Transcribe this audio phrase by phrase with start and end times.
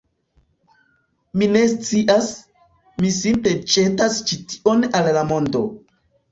[1.41, 2.31] Mi ne scias,
[3.03, 5.67] mi simple ĵetas ĉi tion al la mondo